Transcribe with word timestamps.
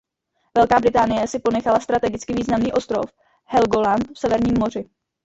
Velká 0.57 0.79
Británie 0.79 1.27
si 1.27 1.39
ponechala 1.39 1.79
strategicky 1.79 2.33
významný 2.33 2.71
ostrov 2.73 3.05
Helgoland 3.45 4.11
v 4.15 4.19
Severním 4.19 4.57
moři. 4.59 4.85